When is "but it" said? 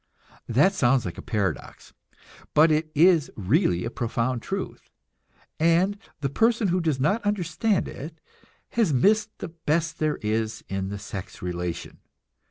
2.55-2.91